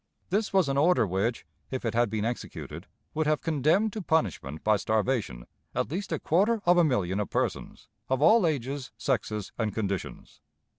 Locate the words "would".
3.13-3.27